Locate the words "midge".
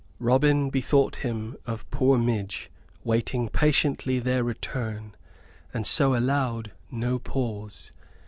2.17-2.71